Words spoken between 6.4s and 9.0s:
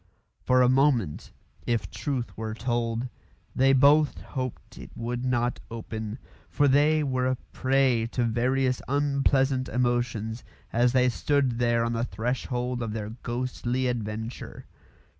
for they were a prey to various